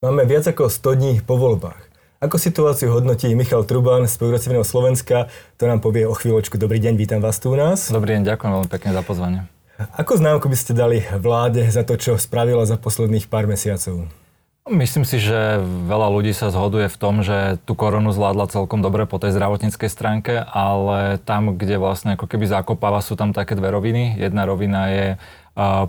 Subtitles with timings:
[0.00, 1.76] Máme viac ako 100 dní po voľbách.
[2.24, 5.28] Ako situáciu hodnotí Michal Truban z Progresívneho Slovenska?
[5.60, 6.56] To nám povie o chvíľočku.
[6.56, 7.92] Dobrý deň, vítam vás tu u nás.
[7.92, 9.40] Dobrý deň, ďakujem veľmi pekne za pozvanie.
[10.00, 14.08] Ako známku by ste dali vláde za to, čo spravila za posledných pár mesiacov?
[14.64, 19.04] Myslím si, že veľa ľudí sa zhoduje v tom, že tú koronu zvládla celkom dobre
[19.04, 23.68] po tej zdravotníckej stránke, ale tam, kde vlastne ako keby zakopáva, sú tam také dve
[23.68, 24.16] roviny.
[24.16, 25.06] Jedna rovina je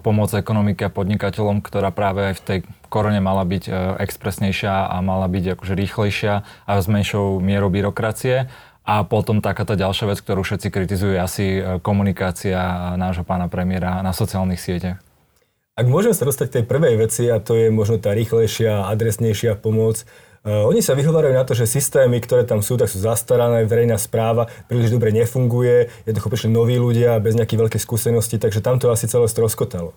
[0.01, 2.59] pomoc ekonomike a podnikateľom, ktorá práve aj v tej
[2.91, 3.71] korone mala byť e,
[4.03, 8.51] expresnejšia a mala byť akože rýchlejšia a s menšou mierou byrokracie.
[8.81, 12.59] A potom taká tá ďalšia vec, ktorú všetci kritizujú, asi e, komunikácia
[12.99, 14.99] nášho pána premiéra na sociálnych sieťach.
[15.79, 19.55] Ak môžem sa dostať k tej prvej veci, a to je možno tá rýchlejšia, adresnejšia
[19.55, 20.03] pomoc,
[20.41, 24.49] oni sa vyhovárajú na to, že systémy, ktoré tam sú, tak sú zastarané, verejná správa
[24.65, 29.05] príliš dobre nefunguje, jednoducho prišli noví ľudia bez nejakých veľkých skúseností, takže tam to asi
[29.05, 29.93] celé stroskotalo.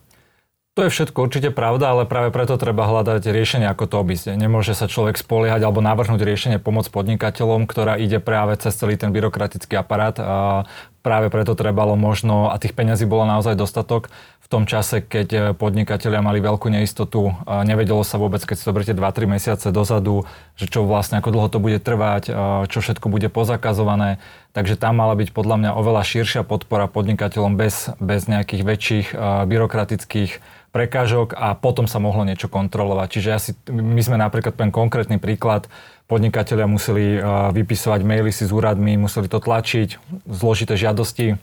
[0.75, 4.35] To je všetko určite pravda, ale práve preto treba hľadať riešenie, ako to obísť.
[4.35, 9.15] Nemôže sa človek spoliehať alebo navrhnúť riešenie pomoc podnikateľom, ktorá ide práve cez celý ten
[9.15, 10.19] byrokratický aparát.
[10.19, 10.67] A
[10.99, 14.11] práve preto trebalo možno, a tých peňazí bolo naozaj dostatok,
[14.45, 19.25] v tom čase, keď podnikatelia mali veľkú neistotu, nevedelo sa vôbec, keď si zoberiete 2-3
[19.25, 20.29] mesiace dozadu,
[20.61, 22.29] že čo vlastne, ako dlho to bude trvať,
[22.69, 24.21] čo všetko bude pozakazované.
[24.53, 29.07] Takže tam mala byť podľa mňa oveľa širšia podpora podnikateľom bez, bez nejakých väčších
[29.49, 30.45] byrokratických
[30.77, 33.09] prekážok a potom sa mohlo niečo kontrolovať.
[33.17, 35.73] Čiže asi, my sme napríklad ten konkrétny príklad,
[36.05, 37.17] podnikatelia museli
[37.57, 39.97] vypisovať maily si s úradmi, museli to tlačiť,
[40.29, 41.41] zložité žiadosti.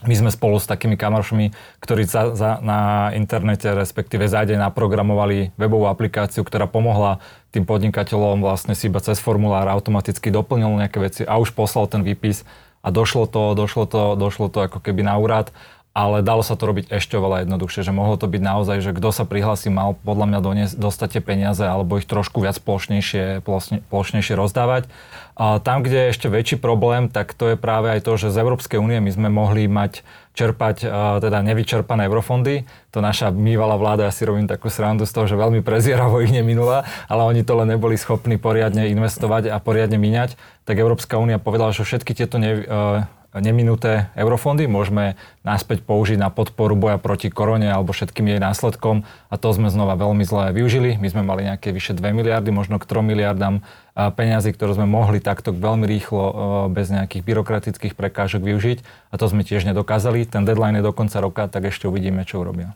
[0.00, 1.52] My sme spolu s takými kamaršmi,
[1.84, 7.20] ktorí za, za, na internete, respektíve záde naprogramovali webovú aplikáciu, ktorá pomohla
[7.52, 12.00] tým podnikateľom vlastne si iba cez formulár automaticky doplnil nejaké veci a už poslal ten
[12.00, 12.48] výpis
[12.80, 15.52] a došlo to, došlo to, došlo to ako keby na úrad
[15.90, 19.10] ale dalo sa to robiť ešte oveľa jednoduchšie, že mohlo to byť naozaj, že kto
[19.10, 23.42] sa prihlási, mal podľa mňa doniesť, dostať tie peniaze alebo ich trošku viac plošnejšie,
[23.90, 24.86] plošnejšie rozdávať.
[25.34, 28.38] A tam, kde je ešte väčší problém, tak to je práve aj to, že z
[28.38, 30.86] Európskej únie my sme mohli mať čerpať
[31.18, 32.62] teda nevyčerpané eurofondy.
[32.94, 36.30] To naša bývalá vláda, ja si robím takú srandu z toho, že veľmi prezieravo ich
[36.30, 40.38] neminula, ale oni to len neboli schopní poriadne investovať a poriadne míňať.
[40.68, 42.62] Tak Európska únia povedala, že všetky tieto ne,
[43.38, 45.14] neminuté eurofondy môžeme
[45.46, 49.94] náspäť použiť na podporu boja proti korone alebo všetkým jej následkom a to sme znova
[49.94, 50.98] veľmi zle využili.
[50.98, 53.62] My sme mali nejaké vyše 2 miliardy, možno k 3 miliardám
[53.94, 56.22] peňazí, ktoré sme mohli takto veľmi rýchlo
[56.74, 60.26] bez nejakých byrokratických prekážok využiť a to sme tiež nedokázali.
[60.26, 62.74] Ten deadline je do konca roka, tak ešte uvidíme, čo urobia.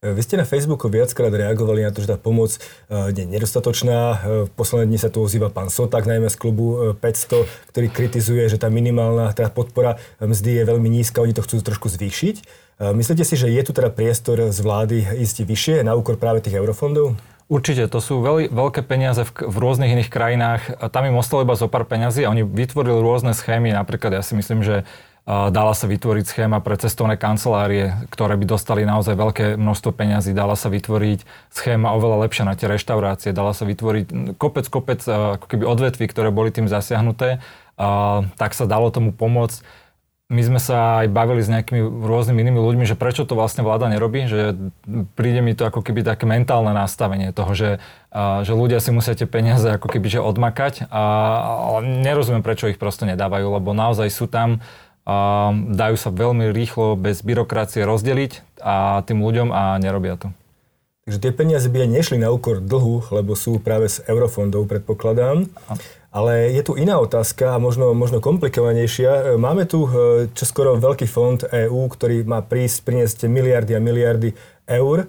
[0.00, 4.00] Vy ste na Facebooku viackrát reagovali na to, že tá pomoc eh, je nedostatočná.
[4.00, 4.18] Eh,
[4.48, 8.48] v posledné dni sa tu ozýva pán Sotak, najmä z klubu 500, eh, ktorý kritizuje,
[8.48, 12.36] že tá minimálna tá podpora mzdy je veľmi nízka, oni to chcú trošku zvýšiť.
[12.80, 16.56] Myslíte si, že je tu teda priestor z vlády ísť vyššie na úkor práve tých
[16.56, 17.20] eurofondov?
[17.52, 20.80] Určite, to sú veľ, veľké peniaze v, v rôznych iných krajinách.
[20.88, 23.76] Tam im ostalo iba zo pár peniazy a oni vytvorili rôzne schémy.
[23.76, 24.88] Napríklad ja si myslím, že
[25.30, 30.34] Dala sa vytvoriť schéma pre cestovné kancelárie, ktoré by dostali naozaj veľké množstvo peňazí.
[30.34, 31.22] Dala sa vytvoriť
[31.54, 33.30] schéma oveľa lepšia na tie reštaurácie.
[33.30, 37.38] Dala sa vytvoriť kopec, kopec ako keby odvetví, ktoré boli tým zasiahnuté.
[38.34, 39.62] Tak sa dalo tomu pomôcť.
[40.30, 43.90] My sme sa aj bavili s nejakými rôznymi inými ľuďmi, že prečo to vlastne vláda
[43.90, 44.54] nerobí, že
[45.18, 47.70] príde mi to ako keby také mentálne nastavenie toho, že,
[48.46, 51.02] že ľudia si musia tie peniaze ako keby že odmakať a
[51.82, 54.62] nerozumiem, prečo ich proste nedávajú, lebo naozaj sú tam
[55.08, 60.28] a dajú sa veľmi rýchlo bez byrokracie rozdeliť a tým ľuďom a nerobia to.
[61.08, 65.48] Takže tie peniaze by aj nešli na úkor dlhu, lebo sú práve z eurofondov, predpokladám.
[66.10, 69.34] Ale je tu iná otázka a možno, možno komplikovanejšia.
[69.38, 69.90] Máme tu e,
[70.34, 74.34] čoskoro veľký fond EÚ, ktorý má prísť, priniesť miliardy a miliardy
[74.66, 75.06] eur.
[75.06, 75.08] E,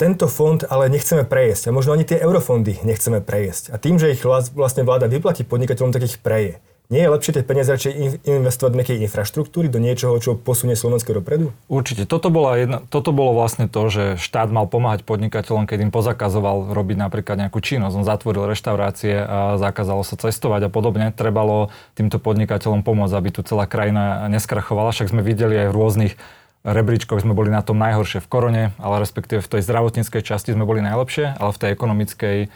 [0.00, 3.72] tento fond ale nechceme prejesť a možno ani tie eurofondy nechceme prejesť.
[3.72, 6.60] A tým, že ich vlastne vláda vyplatí podnikateľom, tak ich preje.
[6.90, 11.14] Nie je lepšie tie peniaze radšej investovať do nejakej infraštruktúry, do niečoho, čo posunie Slovensko
[11.14, 11.54] dopredu?
[11.70, 12.02] Určite.
[12.02, 16.74] Toto, bola jedna, toto bolo vlastne to, že štát mal pomáhať podnikateľom, keď im pozakazoval
[16.74, 17.94] robiť napríklad nejakú činnosť.
[17.94, 21.14] On zatvoril reštaurácie a zakázalo sa cestovať a podobne.
[21.14, 24.90] Trebalo týmto podnikateľom pomôcť, aby tu celá krajina neskrachovala.
[24.90, 26.14] Však sme videli aj v rôznych
[26.60, 30.68] rebríčkoch sme boli na tom najhoršie v korone, ale respektíve v tej zdravotníckej časti sme
[30.68, 32.46] boli najlepšie, ale v tej ekonomickej e,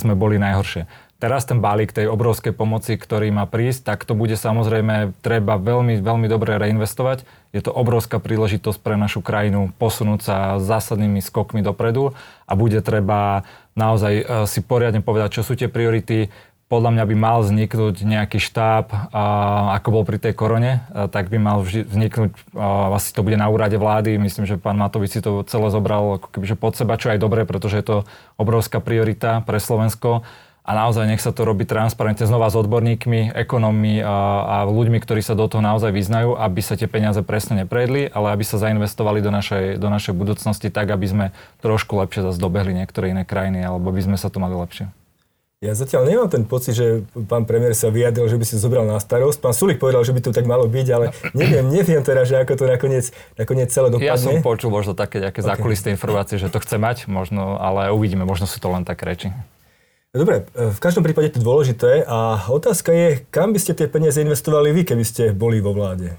[0.00, 0.88] sme boli najhoršie.
[1.20, 6.00] Teraz ten balík tej obrovskej pomoci, ktorý má prísť, tak to bude samozrejme treba veľmi,
[6.00, 7.28] veľmi dobre reinvestovať.
[7.52, 12.16] Je to obrovská príležitosť pre našu krajinu posunúť sa zásadnými skokmi dopredu
[12.48, 13.44] a bude treba
[13.76, 16.32] naozaj e, si poriadne povedať, čo sú tie priority,
[16.70, 18.94] podľa mňa by mal vzniknúť nejaký štáb,
[19.74, 22.30] ako bol pri tej korone, tak by mal vzniknúť,
[22.94, 26.30] asi to bude na úrade vlády, myslím, že pán Matovič si to celé zobral ako
[26.30, 27.96] kebyže pod seba, čo aj dobre, pretože je to
[28.38, 30.22] obrovská priorita pre Slovensko
[30.60, 34.06] a naozaj nech sa to robí transparentne znova s odborníkmi, ekonommi a,
[34.44, 38.36] a ľuďmi, ktorí sa do toho naozaj vyznajú, aby sa tie peniaze presne neprejedli, ale
[38.36, 41.26] aby sa zainvestovali do našej, do našej budúcnosti tak, aby sme
[41.64, 44.92] trošku lepšie zase dobehli niektoré iné krajiny, alebo by sme sa to mali lepšie.
[45.60, 48.96] Ja zatiaľ nemám ten pocit, že pán premiér sa vyjadril, že by si zobral na
[48.96, 49.44] starosť.
[49.44, 52.56] Pán Sulik povedal, že by to tak malo byť, ale neviem, neviem teraz, že ako
[52.56, 54.08] to nakoniec, nakoniec celé dopadne.
[54.08, 55.50] Ja som počul možno také nejaké okay.
[55.52, 59.28] zákulisté informácie, že to chce mať, možno, ale uvidíme, možno sú to len také reči.
[60.10, 64.74] Dobre, v každom prípade to dôležité a otázka je, kam by ste tie peniaze investovali
[64.74, 66.18] vy, keby ste boli vo vláde?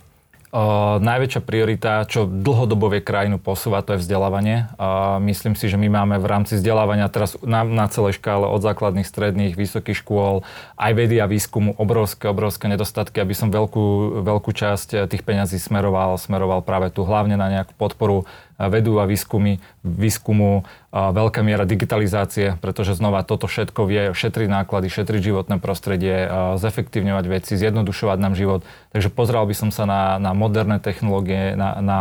[0.52, 4.72] Uh, najväčšia priorita, čo dlhodobo vie krajinu posúvať, to je vzdelávanie.
[4.80, 8.64] Uh, myslím si, že my máme v rámci vzdelávania teraz na, na celej škále od
[8.64, 10.48] základných, stredných, vysokých škôl,
[10.80, 16.16] aj vedy a výskumu obrovské, obrovské nedostatky, aby som veľkú, veľkú časť tých peňazí smeroval,
[16.16, 18.24] smeroval práve tu hlavne na nejakú podporu
[18.58, 25.22] vedú a výskumy, výskumu, veľká miera digitalizácie, pretože znova toto všetko vie šetriť náklady, šetriť
[25.22, 26.28] životné prostredie,
[26.60, 28.68] zefektívňovať veci, zjednodušovať nám život.
[28.92, 32.00] Takže pozrel by som sa na, na moderné technológie, na, na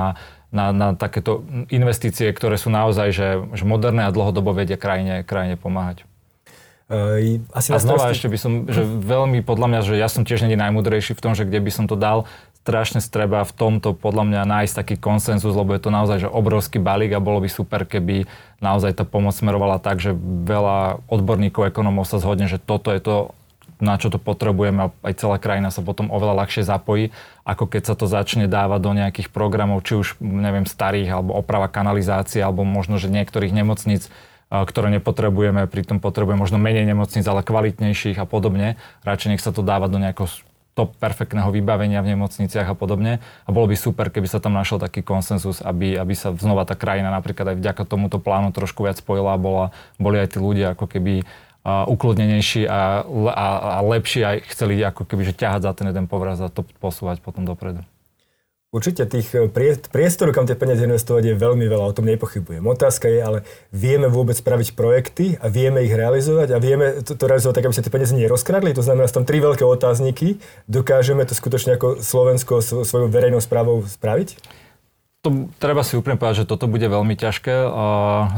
[0.51, 5.55] na, na takéto investície, ktoré sú naozaj že, že moderné a dlhodobo vedia krajine, krajine
[5.55, 6.03] pomáhať.
[6.91, 10.43] Uh, asi a znova ešte by som, že veľmi podľa mňa, že ja som tiež
[10.43, 12.27] není najmudrejší v tom, že kde by som to dal,
[12.61, 16.77] strašne treba v tomto podľa mňa nájsť taký konsenzus, lebo je to naozaj že obrovský
[16.77, 18.29] balík a bolo by super, keby
[18.61, 20.13] naozaj tá pomoc smerovala tak, že
[20.45, 23.17] veľa odborníkov, ekonomov sa zhodne, že toto je to,
[23.81, 27.17] na čo to potrebujeme a aj celá krajina sa potom oveľa ľahšie zapojí,
[27.49, 31.65] ako keď sa to začne dávať do nejakých programov, či už, neviem, starých, alebo oprava
[31.65, 34.13] kanalizácie, alebo možno, že niektorých nemocníc,
[34.51, 38.77] ktoré nepotrebujeme, pritom potrebujeme možno menej nemocníc, ale kvalitnejších a podobne.
[39.07, 40.29] Radšej nech sa to dáva do nejakého
[40.81, 43.21] top perfektného vybavenia v nemocniciach a podobne.
[43.45, 46.73] A bolo by super, keby sa tam našiel taký konsenzus, aby, aby sa znova tá
[46.73, 50.73] krajina napríklad aj vďaka tomuto plánu trošku viac spojila a bola, boli aj tí ľudia
[50.73, 53.47] ako keby uh, ukludnenejší a, a,
[53.77, 57.21] a lepší aj chceli ako keby že ťahať za ten jeden povraz a to posúvať
[57.21, 57.85] potom dopredu.
[58.71, 59.51] Určite tých eh,
[59.91, 62.63] priestorov, kam tie peniaze investovať je veľmi veľa, o tom nepochybujem.
[62.63, 63.39] Otázka je, ale
[63.75, 67.75] vieme vôbec spraviť projekty a vieme ich realizovať a vieme to, to realizovať tak, aby
[67.75, 68.71] sa tie peniaze nerozkradli.
[68.79, 70.39] To znamená, že tam tri veľké otázniky.
[70.71, 74.39] Dokážeme to skutočne ako Slovensko svojou verejnou správou spraviť?
[75.21, 77.53] To, treba si úplne povedať, že toto bude veľmi ťažké.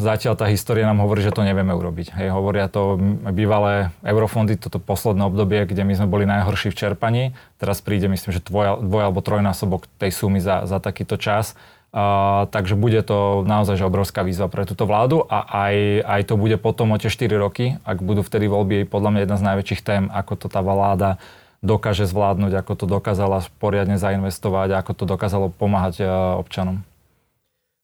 [0.03, 2.11] Zatiaľ tá história nám hovorí, že to nevieme urobiť.
[2.11, 2.99] Hej, hovoria to
[3.31, 7.25] bývalé eurofondy, toto posledné obdobie, kde my sme boli najhorší v čerpaní.
[7.63, 11.55] Teraz príde, myslím, že tvoj, dvoj alebo trojnásobok tej sumy za, za takýto čas.
[11.93, 15.77] Uh, takže bude to naozaj že obrovská výzva pre túto vládu a aj,
[16.09, 19.37] aj to bude potom o tie 4 roky, ak budú vtedy voľby, podľa mňa jedna
[19.37, 21.21] z najväčších tém, ako to tá vláda
[21.63, 26.05] dokáže zvládnuť, ako to dokázala poriadne zainvestovať, ako to dokázalo pomáhať e,
[26.37, 26.83] občanom.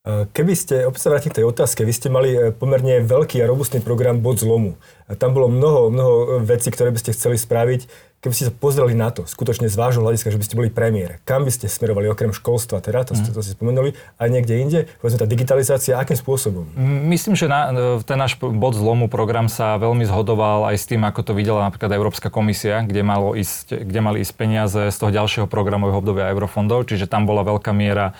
[0.03, 3.39] E, keby ste, opäť sa vrátim k tej otázke, vy ste mali e, pomerne veľký
[3.39, 4.75] a robustný program Bod zlomu.
[5.17, 6.13] Tam bolo mnoho, mnoho
[6.45, 10.03] vecí, ktoré by ste chceli spraviť keby ste sa pozreli na to, skutočne z vášho
[10.03, 13.31] hľadiska, že by ste boli premiér, kam by ste smerovali okrem školstva, teda, to, ste,
[13.31, 13.35] mhm.
[13.35, 16.67] to ste spomenuli, a niekde inde, povedzme tá digitalizácia, akým spôsobom?
[17.07, 17.71] Myslím, že na,
[18.03, 21.95] ten náš bod zlomu program sa veľmi zhodoval aj s tým, ako to videla napríklad
[21.95, 26.91] Európska komisia, kde, malo ísť, kde mali ísť peniaze z toho ďalšieho programového obdobia eurofondov,
[26.91, 28.19] čiže tam bola veľká miera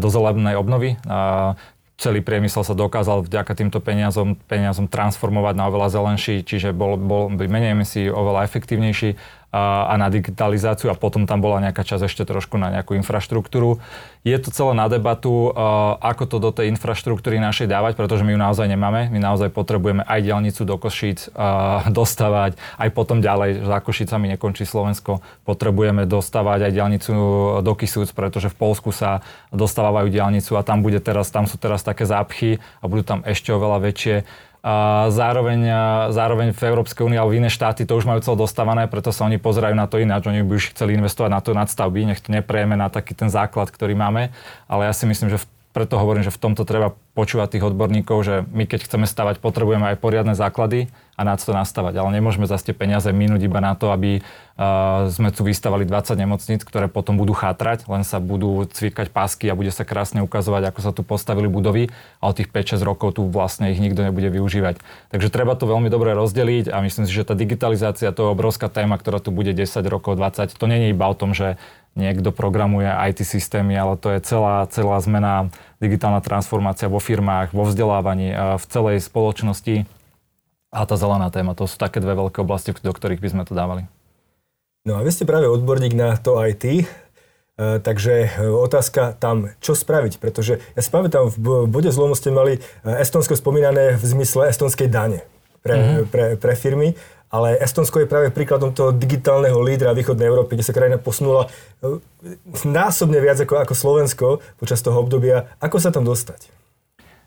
[0.00, 0.94] do zelenej obnovy
[1.96, 7.32] celý priemysel sa dokázal vďaka týmto peniazom, peniazom transformovať na oveľa zelenší, čiže bol, bol
[7.32, 9.16] by menej emisí, oveľa efektívnejší
[9.56, 13.80] a, na digitalizáciu a potom tam bola nejaká časť ešte trošku na nejakú infraštruktúru.
[14.26, 15.54] Je to celé na debatu,
[16.02, 19.06] ako to do tej infraštruktúry našej dávať, pretože my ju naozaj nemáme.
[19.06, 21.30] My naozaj potrebujeme aj diálnicu do Košíc
[21.98, 27.12] dostávať, aj potom ďalej, za Košicami nekončí Slovensko, potrebujeme dostávať aj diálnicu
[27.62, 29.22] do Kisúc, pretože v Polsku sa
[29.54, 33.54] dostávajú diálnicu a tam, bude teraz, tam sú teraz také zápchy a budú tam ešte
[33.54, 34.16] oveľa väčšie.
[34.66, 35.62] A zároveň,
[36.10, 39.38] zároveň v Európskej únii alebo iné štáty to už majú celo dostávané, preto sa oni
[39.38, 40.26] pozerajú na to ináč.
[40.26, 43.70] Oni by už chceli investovať na to nadstavby, nech to neprejeme na taký ten základ,
[43.70, 44.34] ktorý máme.
[44.66, 48.24] Ale ja si myslím, že v preto hovorím, že v tomto treba počúvať tých odborníkov,
[48.24, 51.96] že my keď chceme stavať, potrebujeme aj poriadne základy a na to nastavať.
[51.96, 56.12] Ale nemôžeme za tie peniaze minúť iba na to, aby uh, sme tu vystavali 20
[56.12, 60.68] nemocníc, ktoré potom budú chátrať, len sa budú cvikať pásky a bude sa krásne ukazovať,
[60.68, 61.88] ako sa tu postavili budovy
[62.20, 64.76] a tých 5-6 rokov tu vlastne ich nikto nebude využívať.
[65.08, 68.68] Takže treba to veľmi dobre rozdeliť a myslím si, že tá digitalizácia to je obrovská
[68.68, 70.52] téma, ktorá tu bude 10 rokov, 20.
[70.52, 71.56] To nie je iba o tom, že
[71.96, 75.48] niekto programuje IT systémy, ale to je celá, celá zmena,
[75.80, 79.88] digitálna transformácia vo firmách, vo vzdelávaní, v celej spoločnosti.
[80.76, 81.56] A tá zelená téma.
[81.56, 83.88] To sú také dve veľké oblasti, do ktorých by sme to dávali.
[84.84, 86.84] No a vy ste práve odborník na to IT,
[87.56, 92.28] Uh, takže uh, otázka tam, čo spraviť, pretože ja si pamätám, v bode zlomu ste
[92.28, 95.24] mali uh, Estonsko spomínané v zmysle estonskej dane
[95.64, 96.04] pre, mm-hmm.
[96.12, 96.92] pre, pre firmy,
[97.32, 101.48] ale Estonsko je práve príkladom toho digitálneho lídra východnej Európy, kde sa krajina posunula
[102.68, 104.26] násobne viac ako, ako Slovensko
[104.60, 105.48] počas toho obdobia.
[105.56, 106.55] Ako sa tam dostať?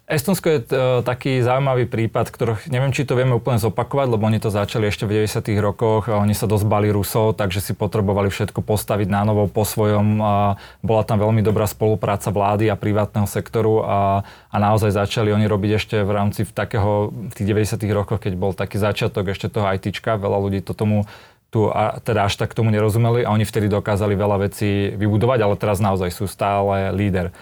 [0.09, 4.25] Estonsko je t- e, taký zaujímavý prípad, ktorý neviem, či to vieme úplne zopakovať, lebo
[4.25, 5.53] oni to začali ešte v 90.
[5.61, 10.17] rokoch oni sa dozbali Rusov, takže si potrebovali všetko postaviť na novo po svojom.
[10.17, 15.45] A bola tam veľmi dobrá spolupráca vlády a privátneho sektoru a, a naozaj začali oni
[15.45, 17.77] robiť ešte v rámci v takého, v tých 90.
[17.93, 21.05] rokoch, keď bol taký začiatok ešte toho ITčka, veľa ľudí to tomu
[21.53, 25.55] tu a teda až tak tomu nerozumeli a oni vtedy dokázali veľa vecí vybudovať, ale
[25.57, 27.33] teraz naozaj sú stále líder.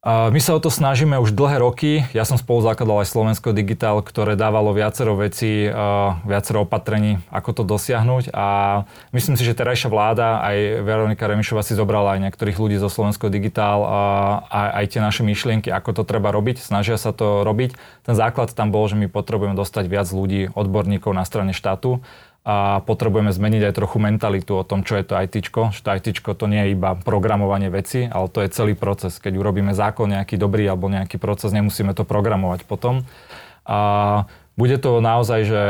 [0.00, 2.08] My sa o to snažíme už dlhé roky.
[2.16, 5.68] Ja som spolu zakladal aj Slovensko Digital, ktoré dávalo viacero vecí,
[6.24, 8.32] viacero opatrení, ako to dosiahnuť.
[8.32, 8.48] A
[9.12, 13.28] myslím si, že terajšia vláda, aj Veronika Remišová si zobrala aj niektorých ľudí zo Slovensko
[13.28, 14.00] Digital a
[14.80, 16.64] aj tie naše myšlienky, ako to treba robiť.
[16.64, 17.76] Snažia sa to robiť.
[18.08, 22.00] Ten základ tam bol, že my potrebujeme dostať viac ľudí, odborníkov na strane štátu
[22.50, 25.38] a potrebujeme zmeniť aj trochu mentalitu o tom, čo je to IT.
[25.54, 29.22] Že to IT to nie je iba programovanie veci, ale to je celý proces.
[29.22, 33.06] Keď urobíme zákon nejaký dobrý alebo nejaký proces, nemusíme to programovať potom.
[33.62, 33.78] A
[34.58, 35.62] bude to naozaj, že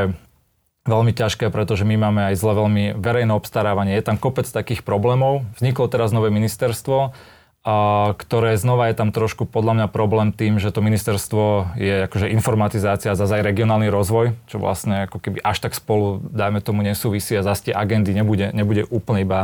[0.89, 3.93] veľmi ťažké, pretože my máme aj zle veľmi verejné obstarávanie.
[4.01, 5.45] Je tam kopec takých problémov.
[5.61, 7.13] Vzniklo teraz nové ministerstvo,
[7.61, 7.77] a
[8.17, 13.13] ktoré znova je tam trošku podľa mňa problém tým, že to ministerstvo je akože informatizácia,
[13.13, 17.45] zase aj regionálny rozvoj, čo vlastne ako keby až tak spolu, dajme tomu, nesúvisí a
[17.45, 19.41] zase tie agendy nebude, nebude úplne iba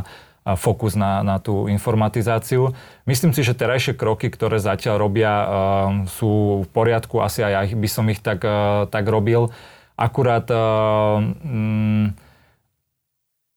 [0.57, 2.73] fokus na, na tú informatizáciu.
[3.05, 5.33] Myslím si, že terajšie kroky, ktoré zatiaľ robia,
[6.07, 8.47] sú v poriadku, asi aj ja by som ich tak,
[8.89, 9.51] tak robil.
[9.99, 12.15] Akurát um,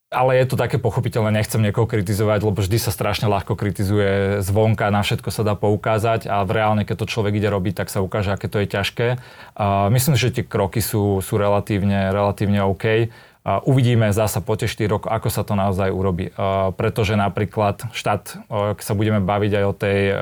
[0.10, 4.90] ale je to také pochopiteľné, nechcem niekoho kritizovať, lebo vždy sa strašne ľahko kritizuje zvonka,
[4.90, 8.02] na všetko sa dá poukázať a v reálne, keď to človek ide robiť, tak sa
[8.02, 9.08] ukáže, aké to je ťažké.
[9.54, 13.14] Uh, myslím, že tie kroky sú, sú relatívne, relatívne OK.
[13.46, 16.34] Uh, uvidíme zasa po tie 4 rokov, ako sa to naozaj urobí.
[16.34, 20.16] Uh, pretože napríklad štát, uh, sa budeme baviť aj o tej um,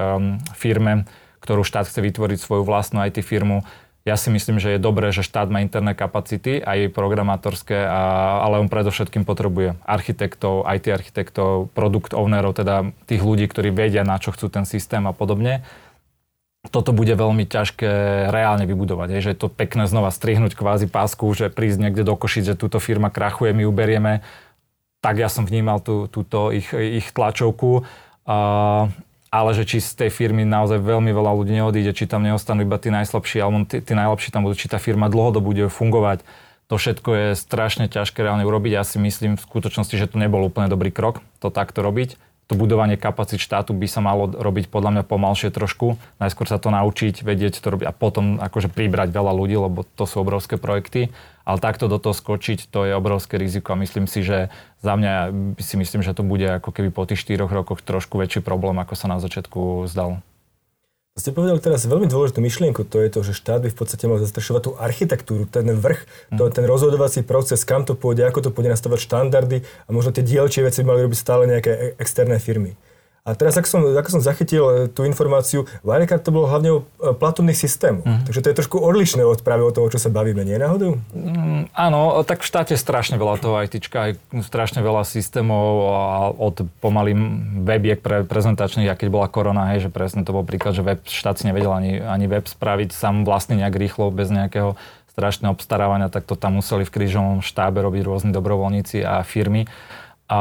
[0.52, 1.08] firme,
[1.40, 3.64] ktorú štát chce vytvoriť svoju vlastnú IT firmu,
[4.08, 8.64] ja si myslím, že je dobré, že štát má interné kapacity, aj programátorské, a, ale
[8.64, 14.32] on predovšetkým potrebuje architektov, IT architektov, produkt ownerov, teda tých ľudí, ktorí vedia, na čo
[14.32, 15.68] chcú ten systém a podobne.
[16.72, 17.88] Toto bude veľmi ťažké
[18.32, 19.08] reálne vybudovať.
[19.12, 22.60] Je, že je to pekné znova strihnúť kvázi pásku, že prísť niekde do Košic, že
[22.60, 24.24] túto firma krachuje, my uberieme.
[25.04, 27.84] Tak ja som vnímal tú, túto ich, ich tlačovku.
[28.28, 28.92] Uh,
[29.38, 32.82] ale že či z tej firmy naozaj veľmi veľa ľudí neodíde, či tam neostanú iba
[32.82, 36.26] tí najslabší, alebo tí, tí najlepší tam budú, či tá firma dlhodobo bude fungovať.
[36.68, 38.76] To všetko je strašne ťažké reálne urobiť.
[38.76, 42.56] Ja si myslím v skutočnosti, že to nebol úplne dobrý krok, to takto robiť to
[42.56, 46.00] budovanie kapacít štátu by sa malo robiť podľa mňa pomalšie trošku.
[46.24, 50.08] Najskôr sa to naučiť, vedieť to robiť a potom akože pribrať veľa ľudí, lebo to
[50.08, 51.12] sú obrovské projekty.
[51.44, 54.48] Ale takto do toho skočiť, to je obrovské riziko a myslím si, že
[54.80, 58.40] za mňa si myslím, že to bude ako keby po tých 4 rokoch trošku väčší
[58.40, 60.24] problém, ako sa na začiatku zdalo.
[61.18, 64.22] Ste povedali teraz veľmi dôležitú myšlienku, to je to, že štát by v podstate mal
[64.22, 66.06] zastrešovať tú architektúru, ten vrch,
[66.38, 70.22] to, ten rozhodovací proces, kam to pôjde, ako to pôjde nastavať štandardy a možno tie
[70.22, 72.78] dielčie veci by mali robiť stále nejaké e- externé firmy.
[73.28, 76.80] A teraz, ako som, ako som zachytil e, tú informáciu, Wirecard to bolo hlavne o
[76.80, 78.08] e, platobných systémoch.
[78.08, 78.24] Mm.
[78.24, 80.96] Takže to je trošku odlišné od práve od toho, čo sa bavíme, nie náhodou?
[81.12, 84.12] Mm, áno, tak v štáte strašne veľa toho ITčka, aj
[84.48, 85.68] strašne veľa systémov
[86.40, 87.12] od pomaly
[87.68, 91.04] webiek pre prezentačných, a keď bola korona, hej, že presne to bol príklad, že web,
[91.04, 94.80] štát si nevedel ani, ani web spraviť sám vlastne nejak rýchlo, bez nejakého
[95.18, 99.66] strašného obstarávania, tak to tam museli v krížovom štábe robiť rôzni dobrovoľníci a firmy.
[100.28, 100.40] A,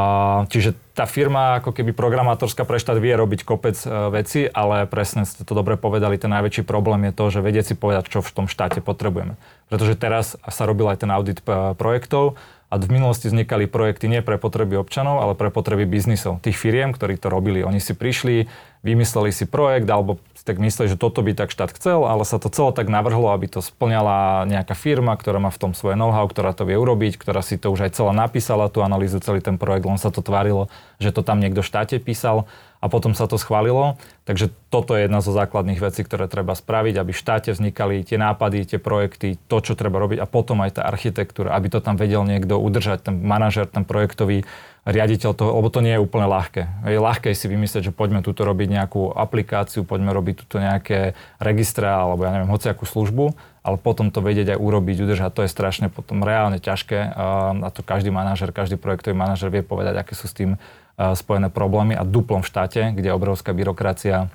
[0.51, 5.23] čiže tá firma ako keby programátorská pre štát vie robiť kopec e, veci, ale presne
[5.23, 8.35] ste to dobre povedali, ten najväčší problém je to, že vedieť si povedať, čo v
[8.35, 9.39] tom štáte potrebujeme.
[9.71, 12.35] Pretože teraz sa robil aj ten audit e, projektov
[12.67, 16.91] a v minulosti vznikali projekty nie pre potreby občanov, ale pre potreby biznisov, tých firiem,
[16.91, 17.63] ktorí to robili.
[17.63, 18.51] Oni si prišli,
[18.83, 22.47] vymysleli si projekt alebo tak mysleli, že toto by tak štát chcel, ale sa to
[22.47, 26.55] celé tak navrhlo, aby to splňala nejaká firma, ktorá má v tom svoje know-how, ktorá
[26.55, 29.91] to vie urobiť, ktorá si to už aj celá napísala, tú analýzu, celý ten projekt,
[29.91, 30.71] len sa to tvárilo,
[31.03, 32.47] že to tam niekto v štáte písal.
[32.87, 33.99] A potom sa to schválilo.
[34.31, 38.15] Takže toto je jedna zo základných vecí, ktoré treba spraviť, aby v štáte vznikali tie
[38.15, 41.99] nápady, tie projekty, to, čo treba robiť a potom aj tá architektúra, aby to tam
[41.99, 44.47] vedel niekto udržať, ten manažer, ten projektový
[44.87, 46.87] riaditeľ toho, lebo to nie je úplne ľahké.
[46.87, 51.91] Je ľahké si vymyslieť, že poďme túto robiť nejakú aplikáciu, poďme robiť túto nejaké registre
[51.91, 53.35] alebo ja neviem, hociakú službu,
[53.67, 57.83] ale potom to vedieť aj urobiť, udržať, to je strašne potom reálne ťažké a to
[57.83, 60.55] každý manažer, každý projektový manažer vie povedať, aké sú s tým
[60.97, 64.33] spojené problémy a duplom v štáte, kde je obrovská byrokracia.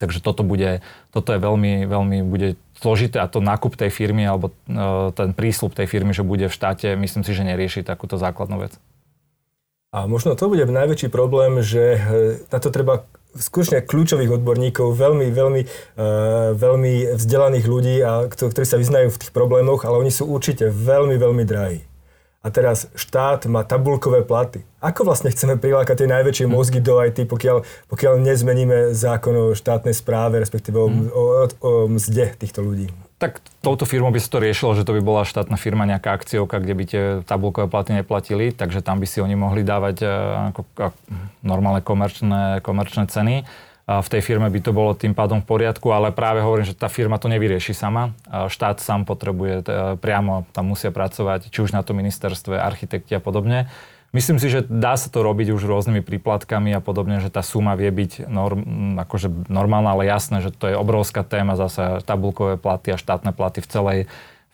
[0.00, 0.80] Takže toto bude,
[1.12, 4.48] toto je veľmi, veľmi bude zložité a to nákup tej firmy alebo
[5.12, 8.72] ten prísľub tej firmy, že bude v štáte, myslím si, že nerieši takúto základnú vec.
[9.90, 12.00] A možno to bude najväčší problém, že e,
[12.46, 18.74] na to treba skutočne kľúčových odborníkov, veľmi, veľmi, uh, veľmi vzdelaných ľudí, a, ktorí sa
[18.74, 21.78] vyznajú v tých problémoch, ale oni sú určite veľmi, veľmi drahí.
[22.40, 24.64] A teraz štát má tabulkové platy.
[24.80, 26.52] Ako vlastne chceme prilákať tie najväčšie hm.
[26.56, 31.12] mozgy do IT, pokiaľ, pokiaľ nezmeníme zákon o štátnej správe, respektíve o, hmm.
[31.12, 32.88] o, o, o mzde týchto ľudí?
[33.20, 36.56] Tak touto firmou by sa to riešilo, že to by bola štátna firma, nejaká akciovka,
[36.56, 40.08] kde by tie tabulkové platy neplatili, takže tam by si oni mohli dávať e,
[40.56, 40.96] ako, ako
[41.44, 43.44] normálne komerčné, komerčné ceny.
[43.90, 46.86] V tej firme by to bolo tým pádom v poriadku, ale práve hovorím, že tá
[46.86, 48.14] firma to nevyrieši sama.
[48.30, 53.22] Štát sám potrebuje, e, priamo tam musia pracovať, či už na to ministerstve, architekti a
[53.24, 53.66] podobne.
[54.14, 57.74] Myslím si, že dá sa to robiť už rôznymi príplatkami a podobne, že tá suma
[57.74, 58.62] vie byť norm,
[58.98, 63.58] akože normálna, ale jasné, že to je obrovská téma, zase tabulkové platy a štátne platy
[63.58, 64.00] v celej,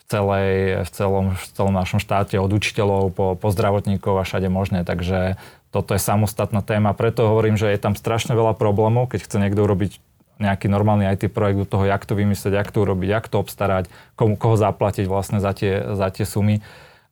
[0.07, 4.87] celej, v, celom, v celom našom štáte, od učiteľov po, po zdravotníkov a všade možné.
[4.87, 5.37] Takže
[5.77, 6.97] toto je samostatná téma.
[6.97, 10.01] Preto hovorím, že je tam strašne veľa problémov, keď chce niekto urobiť
[10.41, 13.93] nejaký normálny IT projekt do toho, jak to vymyslieť, jak to urobiť, jak to obstarať,
[14.17, 16.65] komu, koho zaplatiť vlastne za tie, za tie sumy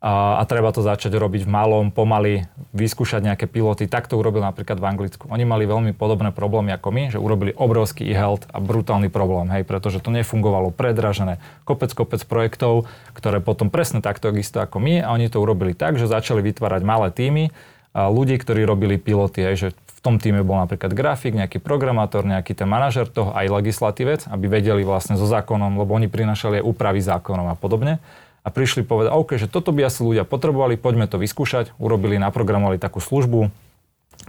[0.04, 2.44] a, a treba to začať robiť v malom, pomaly,
[2.76, 3.88] vyskúšať nejaké piloty.
[3.88, 5.32] Tak to urobil napríklad v Anglicku.
[5.32, 9.64] Oni mali veľmi podobné problémy ako my, že urobili obrovský e-health a brutálny problém, hej,
[9.64, 11.40] pretože to nefungovalo predražené.
[11.64, 12.84] Kopec, kopec projektov,
[13.16, 16.84] ktoré potom presne takto isto ako my a oni to urobili tak, že začali vytvárať
[16.84, 17.48] malé týmy,
[17.94, 22.52] ľudí, ktorí robili piloty, hej, že v tom týme bol napríklad grafik, nejaký programátor, nejaký
[22.52, 27.00] ten manažer toho, aj legislatívec, aby vedeli vlastne so zákonom, lebo oni prinašali aj úpravy
[27.00, 28.02] zákonom a podobne
[28.44, 31.72] a prišli povedať, OK, že toto by asi ľudia potrebovali, poďme to vyskúšať.
[31.80, 33.48] Urobili, naprogramovali takú službu,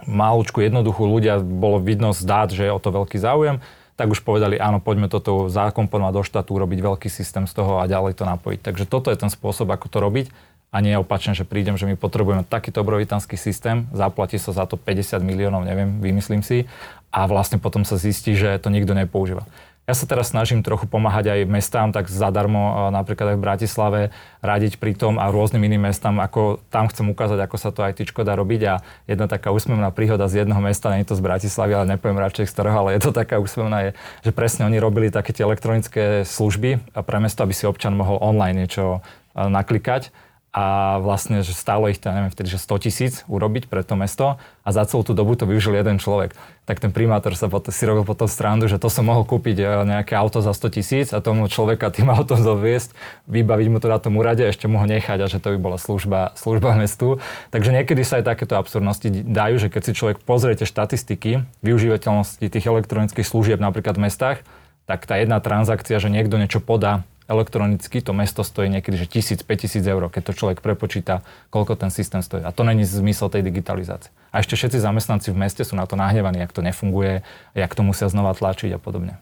[0.07, 3.59] malúčku, jednoduchú ľudia, bolo vidno z dát, že je o to veľký záujem,
[3.99, 7.87] tak už povedali, áno, poďme toto zakomponovať do štátu, urobiť veľký systém z toho a
[7.87, 8.59] ďalej to napojiť.
[8.63, 10.25] Takže toto je ten spôsob, ako to robiť
[10.71, 14.75] a nie opačne, že prídem, že my potrebujeme takýto obrovitanský systém, zaplatí sa za to
[14.75, 16.67] 50 miliónov, neviem, vymyslím si,
[17.15, 19.47] a vlastne potom sa zistí, že to nikto nepoužíva.
[19.85, 24.01] Ja sa teraz snažím trochu pomáhať aj mestám, tak zadarmo, napríklad aj v Bratislave,
[24.41, 28.01] radiť pri tom a rôznym iným mestám, ako tam chcem ukázať, ako sa to aj
[28.01, 28.61] tyčko dá robiť.
[28.65, 32.17] A jedna taká úsmevná príhoda z jedného mesta, nie je to z Bratislavy, ale nepoviem
[32.17, 33.91] radšej z ktorého, ale je to taká úsmevná, je,
[34.25, 38.65] že presne oni robili také tie elektronické služby pre mesto, aby si občan mohol online
[38.65, 39.05] niečo
[39.37, 40.09] naklikať
[40.55, 44.39] a vlastne, že stálo ich to, neviem, vtedy, že 100 tisíc urobiť pre to mesto
[44.63, 46.31] a za celú tú dobu to využil jeden človek.
[46.63, 49.65] Tak ten primátor sa potom, si robil potom strandu, že to som mohol kúpiť e,
[49.83, 52.95] nejaké auto za 100 tisíc a tomu človeka tým autom doviesť,
[53.27, 55.59] vybaviť mu to na tom úrade a ešte mu ho nechať a že to by
[55.59, 57.19] bola služba, služba mestu.
[57.51, 62.63] Takže niekedy sa aj takéto absurdnosti dajú, že keď si človek pozriete štatistiky využívateľnosti tých
[62.63, 64.39] elektronických služieb napríklad v mestách,
[64.87, 69.45] tak tá jedna transakcia, že niekto niečo podá elektronicky to mesto stojí niekedy, že 1000,
[69.45, 72.45] 5000 eur, keď to človek prepočíta, koľko ten systém stojí.
[72.45, 74.13] A to není zmysel tej digitalizácie.
[74.29, 77.25] A ešte všetci zamestnanci v meste sú na to nahnevaní, jak to nefunguje,
[77.57, 79.17] jak to musia znova tlačiť a podobne.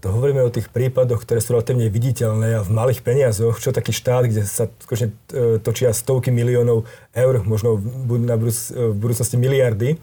[0.00, 3.92] To hovoríme o tých prípadoch, ktoré sú relatívne viditeľné a v malých peniazoch, čo taký
[3.92, 7.76] štát, kde sa skutočne e, točia stovky miliónov eur, možno
[8.24, 10.00] na budúc, v budúcnosti miliardy.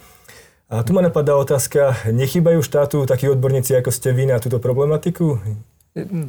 [0.70, 5.42] A tu ma napadá otázka, nechybajú štátu takí odborníci, ako ste vy na túto problematiku?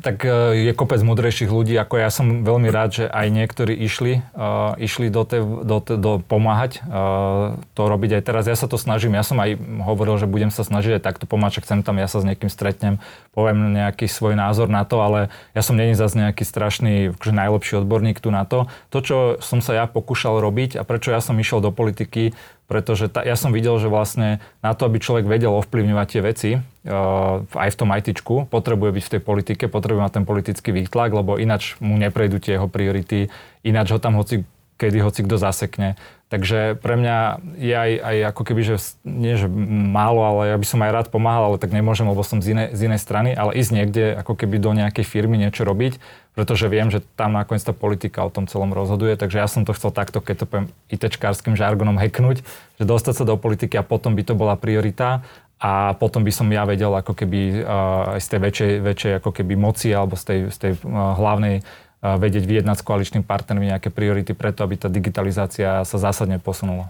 [0.00, 0.28] Tak e,
[0.66, 5.12] je kopec mudrejších ľudí, ako ja som veľmi rád, že aj niektorí išli, uh, išli
[5.12, 8.44] do, te, do, te, do pomáhať uh, to robiť aj teraz.
[8.48, 11.60] Ja sa to snažím, ja som aj hovoril, že budem sa snažiť aj takto pomáhať,
[11.60, 13.04] chcem tam, ja sa s niekým stretnem,
[13.36, 17.84] poviem nejaký svoj názor na to, ale ja som není zase nejaký strašný, akože najlepší
[17.84, 18.64] odborník tu na to.
[18.88, 22.32] To, čo som sa ja pokúšal robiť a prečo ja som išiel do politiky,
[22.70, 26.50] pretože ta, ja som videl, že vlastne na to, aby človek vedel ovplyvňovať tie veci,
[26.54, 31.10] uh, aj v tom ITčku, potrebuje byť v tej politike, potrebuje mať ten politický výtlak,
[31.10, 33.26] lebo ináč mu neprejdú tie jeho priority,
[33.66, 34.46] ináč ho tam hoci
[34.80, 36.00] kedy hoci kto zasekne.
[36.32, 39.50] Takže pre mňa je aj, aj ako keby, že nie že
[39.90, 42.68] málo, ale ja by som aj rád pomáhal, ale tak nemôžem, lebo som z inej,
[42.72, 46.00] z inej strany, ale ísť niekde ako keby do nejakej firmy niečo robiť,
[46.34, 49.74] pretože viem, že tam nakoniec tá politika o tom celom rozhoduje, takže ja som to
[49.74, 52.46] chcel takto, keď to poviem ITčkárským žargonom heknúť,
[52.78, 55.26] že dostať sa do politiky a potom by to bola priorita
[55.60, 59.52] a potom by som ja vedel ako keby uh, z tej väčšej, väčšej ako keby
[59.58, 61.60] moci alebo z tej, z tej uh, hlavnej
[62.00, 66.88] vedieť vyjednať s koaličným partnermi nejaké priority preto, aby tá digitalizácia sa zásadne posunula.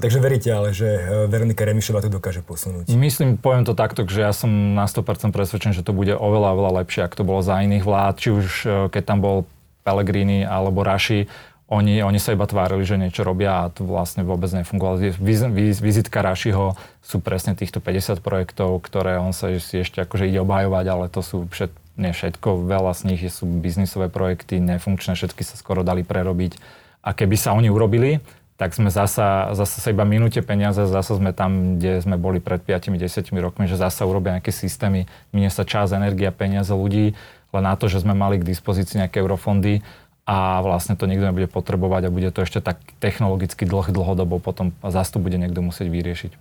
[0.00, 2.88] Takže veríte ale, že e, Veronika Remišová to dokáže posunúť?
[2.92, 6.72] Myslím, poviem to takto, že ja som na 100% presvedčený, že to bude oveľa, oveľa
[6.84, 9.36] lepšie, ak to bolo za iných vlád, či už e, keď tam bol
[9.84, 11.28] Pellegrini alebo Raši,
[11.70, 15.14] oni, oni sa iba tvárili, že niečo robia a to vlastne vôbec nefungovalo.
[15.22, 20.26] Viz, viz, vizitka Rašiho sú presne týchto 50 projektov, ktoré on sa si ešte akože
[20.26, 25.14] ide obhajovať, ale to sú všet, nie všetko, veľa z nich sú biznisové projekty, nefunkčné,
[25.14, 26.58] všetky sa skoro dali prerobiť.
[27.06, 28.18] A keby sa oni urobili,
[28.60, 32.60] tak sme zasa, zasa sa iba minúte peniaze, zasa sme tam, kde sme boli pred
[32.60, 33.00] 5-10
[33.40, 37.16] rokmi, že zasa urobia nejaké systémy, minie sa čas, energia, peniaze ľudí,
[37.56, 39.80] len na to, že sme mali k dispozícii nejaké eurofondy
[40.28, 44.76] a vlastne to nikto nebude potrebovať a bude to ešte tak technologicky dlh, dlhodobo potom
[44.84, 46.32] zase to bude niekto musieť vyriešiť.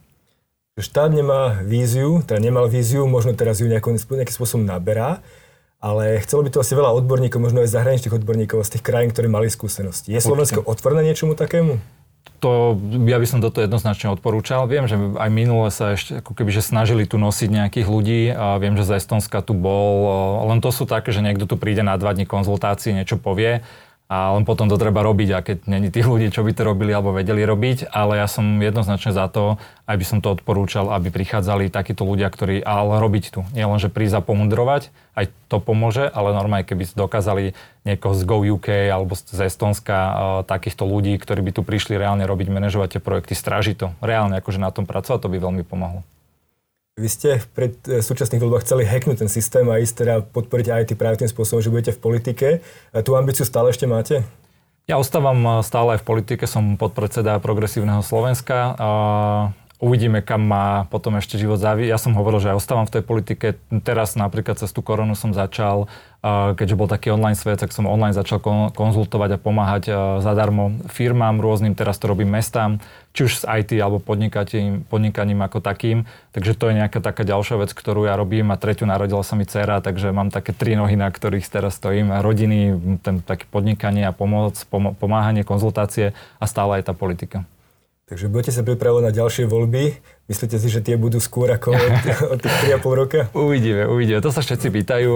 [0.75, 5.23] Štát nemá víziu, teda nemal víziu, možno teraz ju nejakým, nejakým spôsobom naberá
[5.79, 9.31] ale chcelo by to asi veľa odborníkov, možno aj zahraničných odborníkov z tých krajín, ktorí
[9.31, 10.11] mali skúsenosti.
[10.11, 11.79] Je Slovensko otvorené niečomu takému?
[12.39, 14.63] To, ja by som toto jednoznačne odporúčal.
[14.71, 18.21] Viem, že aj minule sa ešte ako keby, že snažili tu nosiť nejakých ľudí.
[18.31, 20.47] A viem, že z Estonska tu bol.
[20.47, 23.59] Len to sú také, že niekto tu príde na dva dní konzultácií, niečo povie
[24.09, 26.89] a len potom to treba robiť a keď není tých ľudí, čo by to robili
[26.89, 31.69] alebo vedeli robiť, ale ja som jednoznačne za to, aby som to odporúčal, aby prichádzali
[31.69, 33.45] takíto ľudia, ktorí ale robiť tu.
[33.53, 37.53] Nie len, že prísť a pomudrovať, aj to pomôže, ale normálne, keby dokázali
[37.85, 39.97] niekoho z Go UK alebo z Estonska
[40.49, 44.57] takýchto ľudí, ktorí by tu prišli reálne robiť, manažovať tie projekty, strážiť to, reálne akože
[44.57, 46.01] na tom pracovať, to by veľmi pomohlo.
[46.99, 50.99] Vy ste pred e, súčasných voľbách chceli hacknúť ten systém a ísť teda podporiť ty
[50.99, 52.47] práve tým spôsobom, že budete v politike.
[52.91, 54.27] A tú ambíciu stále ešte máte?
[54.83, 58.75] Ja ostávam e, stále aj v politike, som podpredseda Progresívneho Slovenska.
[59.79, 61.87] Uvidíme, kam má potom ešte život závi.
[61.87, 63.55] Ja som hovoril, že ja ostávam v tej politike.
[63.87, 65.87] Teraz napríklad cez tú koronu som začal
[66.59, 68.43] keďže bol taký online svet, tak som online začal
[68.75, 69.83] konzultovať a pomáhať
[70.19, 72.83] zadarmo firmám rôznym, teraz to robím mestám,
[73.15, 76.03] či už s IT alebo podnikaním, podnikaním ako takým.
[76.35, 79.47] Takže to je nejaká taká ďalšia vec, ktorú ja robím a tretiu narodila sa mi
[79.47, 82.11] dcera, takže mám také tri nohy, na ktorých teraz stojím.
[82.11, 84.59] Rodiny, ten také podnikanie a pomoc,
[84.99, 87.47] pomáhanie, konzultácie a stále aj tá politika.
[88.09, 90.01] Takže budete sa pripravovať na ďalšie voľby.
[90.25, 91.95] Myslíte si, že tie budú skôr ako od,
[92.33, 93.19] od tých 3,5 roka?
[93.37, 94.17] Uvidíme, uvidíme.
[94.25, 95.11] To sa všetci pýtajú.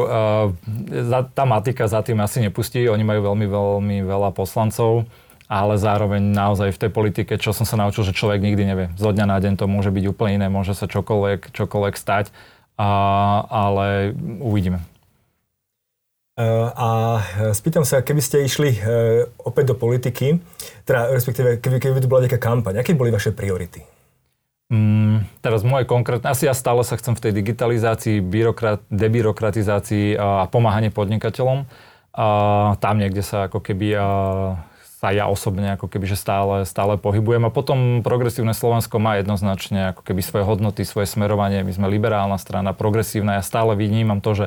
[1.33, 2.85] Tá matika za tým asi nepustí.
[2.85, 5.09] Oni majú veľmi, veľmi veľa poslancov
[5.53, 8.87] ale zároveň naozaj v tej politike, čo som sa naučil, že človek nikdy nevie.
[8.97, 12.33] Zo dňa na deň to môže byť úplne iné, môže sa čokoľvek, čokoľvek stať,
[12.73, 12.89] a,
[13.45, 14.81] ale uvidíme.
[16.33, 17.21] A
[17.53, 18.79] spýtam sa, keby ste išli e,
[19.45, 20.41] opäť do politiky,
[20.81, 23.85] teda respektíve keby, keby to bola nejaká kampaň, aké boli vaše priority?
[24.73, 30.49] Mm, teraz moje konkrétne, asi ja stále sa chcem v tej digitalizácii, byrokrat, debirokratizácii a
[30.49, 31.69] pomáhanie podnikateľom.
[32.13, 32.27] A
[32.81, 34.07] tam niekde sa ako keby a,
[34.97, 37.45] sa ja osobne ako keby že stále, stále pohybujem.
[37.45, 41.61] A potom progresívne Slovensko má jednoznačne ako keby svoje hodnoty, svoje smerovanie.
[41.61, 43.37] My sme liberálna strana, progresívna.
[43.37, 44.45] Ja stále vnímam to, že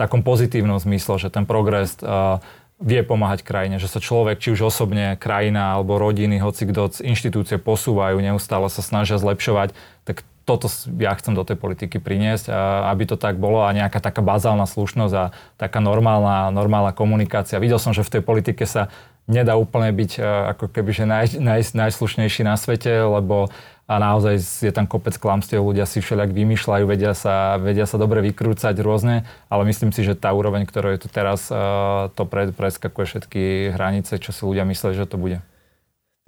[0.00, 2.40] takom pozitívnom zmysle, že ten progres uh,
[2.80, 7.60] vie pomáhať krajine, že sa človek, či už osobne, krajina alebo rodiny, hoci kto inštitúcie
[7.60, 9.76] posúvajú, neustále sa snažia zlepšovať,
[10.08, 10.66] tak toto
[10.98, 14.64] ja chcem do tej politiky priniesť, a aby to tak bolo a nejaká taká bazálna
[14.64, 15.24] slušnosť a
[15.60, 17.60] taká normálna, normálna komunikácia.
[17.60, 18.88] Videl som, že v tej politike sa
[19.30, 20.18] nedá úplne byť
[20.56, 23.52] ako keby že naj, naj, najslušnejší na svete, lebo
[23.90, 28.22] a naozaj je tam kopec klamstiev, ľudia si všelijak vymýšľajú, vedia sa, vedia sa dobre
[28.22, 31.50] vykrúcať rôzne, ale myslím si, že tá úroveň, ktorá je tu teraz,
[32.14, 32.22] to
[32.54, 35.42] preskakuje všetky hranice, čo si ľudia mysleli, že to bude.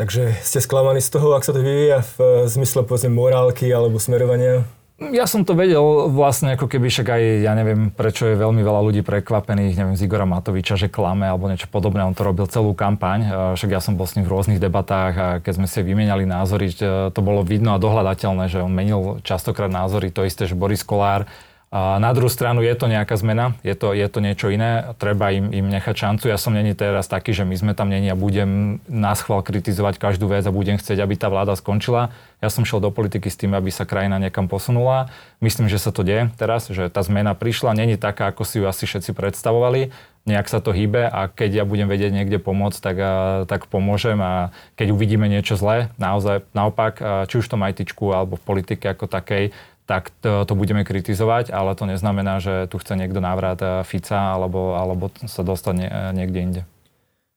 [0.03, 4.67] Takže ste sklamaní z toho, ak sa to vyvíja v zmysle povedzme morálky alebo smerovania?
[5.01, 8.81] Ja som to vedel vlastne ako keby však aj, ja neviem, prečo je veľmi veľa
[8.87, 12.07] ľudí prekvapených, neviem, z Igora Matoviča, že klame alebo niečo podobné.
[12.07, 15.29] On to robil celú kampaň, však ja som bol s ním v rôznych debatách a
[15.43, 16.71] keď sme si vymenali názory,
[17.11, 21.27] to bolo vidno a dohľadateľné, že on menil častokrát názory, to isté, že Boris Kolár
[21.73, 25.33] a na druhú stranu je to nejaká zmena, je to, je to niečo iné, treba
[25.33, 26.29] im, im nechať šancu.
[26.29, 29.97] Ja som není teraz taký, že my sme tam není a budem nás chval kritizovať
[29.97, 32.13] každú vec a budem chcieť, aby tá vláda skončila.
[32.45, 35.09] Ja som šiel do politiky s tým, aby sa krajina niekam posunula.
[35.41, 38.69] Myslím, že sa to deje teraz, že tá zmena prišla, není taká, ako si ju
[38.69, 39.97] asi všetci predstavovali,
[40.29, 42.97] nejak sa to hýbe a keď ja budem vedieť niekde pomôcť, tak,
[43.51, 48.45] tak pomôžem a keď uvidíme niečo zlé, naozaj naopak, či už to majtičku alebo v
[48.47, 49.51] politike ako takej,
[49.87, 54.79] tak to, to budeme kritizovať, ale to neznamená, že tu chce niekto návrat Fica alebo,
[54.79, 55.75] alebo sa dostať
[56.15, 56.63] niekde inde.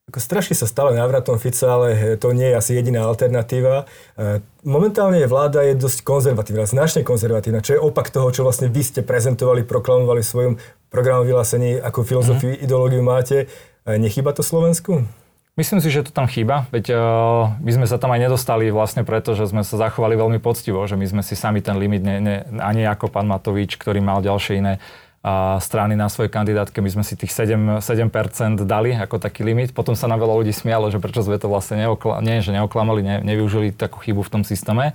[0.05, 3.89] Ako strašne sa stále návratom Fica, ale to nie je asi jediná alternatíva.
[4.13, 8.86] E, momentálne vláda je dosť konzervatívna, značne konzervatívna, čo je opak toho, čo vlastne vy
[8.86, 10.53] ste prezentovali, proklamovali v svojom
[10.93, 12.62] programu vyhlásení, ako filozofiu, mm.
[12.62, 13.49] ideológiu máte.
[13.81, 15.10] E, nechýba to Slovensku?
[15.56, 17.00] Myslím si, že to tam chýba, veď uh,
[17.63, 21.00] my sme sa tam aj nedostali vlastne preto, že sme sa zachovali veľmi poctivo, že
[21.00, 24.60] my sme si sami ten limit, ne, ne, ani ako pán Matovič, ktorý mal ďalšie
[24.60, 24.84] iné
[25.26, 29.74] a strany na svojej kandidátke, my sme si tých 7, 7% dali ako taký limit.
[29.74, 33.02] Potom sa na veľa ľudí smialo, že prečo sme to vlastne neokla- nie, že neoklamali,
[33.02, 34.94] ne, nevyužili takú chybu v tom systéme.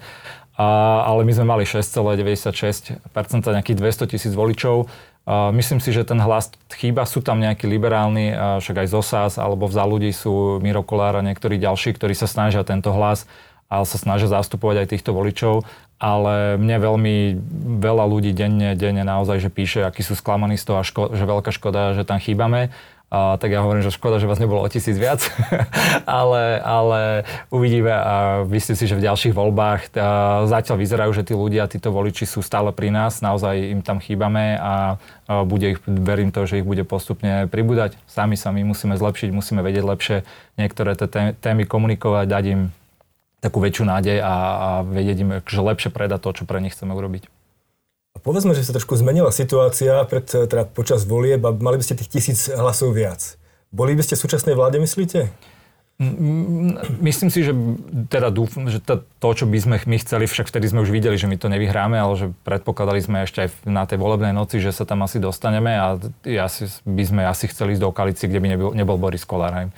[0.55, 0.66] A,
[1.03, 3.03] ale my sme mali 6,96%,
[3.42, 4.87] nejakých 200 tisíc voličov.
[5.30, 7.06] A myslím si, že ten hlas chýba.
[7.06, 11.22] Sú tam nejakí liberálni, však aj ZOSAS alebo v za ľudí sú Miro Kolár a
[11.22, 13.30] niektorí ďalší, ktorí sa snažia tento hlas
[13.70, 15.62] ale sa snažia zastupovať aj týchto voličov
[16.00, 17.14] ale mne veľmi
[17.76, 21.28] veľa ľudí denne, denne naozaj, že píše, akí sú sklamaní z toho a ško- že
[21.28, 22.72] veľká škoda, že tam chýbame.
[23.11, 25.18] A, tak ja hovorím, že škoda, že vás nebolo o tisíc viac,
[26.07, 30.09] ale, ale uvidíme a myslím si, že v ďalších voľbách tá,
[30.46, 34.55] zatiaľ vyzerajú, že tí ľudia, títo voliči sú stále pri nás, naozaj im tam chýbame
[34.62, 34.94] a,
[35.27, 37.99] a bude ich, verím to, že ich bude postupne pribúdať.
[38.07, 40.16] Sami sa my musíme zlepšiť, musíme vedieť lepšie
[40.55, 42.62] niektoré tie témy komunikovať, dať im
[43.42, 46.94] takú väčšiu nádej a, a vedieť im, že lepšie predať to, čo pre nich chceme
[46.94, 47.39] urobiť.
[48.18, 52.11] Povedzme, že sa trošku zmenila situácia pred, teda počas volieb a mali by ste tých
[52.11, 53.38] tisíc hlasov viac.
[53.70, 55.31] Boli by ste v súčasnej vláde, myslíte?
[56.99, 57.53] Myslím si, že
[58.09, 61.29] teda dúfam, že to, čo by sme my chceli, však vtedy sme už videli, že
[61.29, 64.88] my to nevyhráme, ale že predpokladali sme ešte aj na tej volebnej noci, že sa
[64.88, 66.01] tam asi dostaneme a
[66.40, 69.68] asi, by sme asi chceli ísť do koalície, kde by nebol, nebol Boris Kolár.